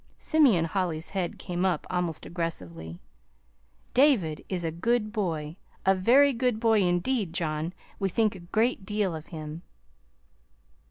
[0.17, 2.97] Simeon Holly's head came up almost aggressively.
[3.93, 7.71] "David is a good boy a very good boy, indeed, John.
[7.99, 9.61] We think a great deal of him."